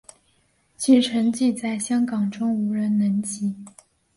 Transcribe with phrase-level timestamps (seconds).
[0.77, 3.55] 其成绩在香港中无人能及。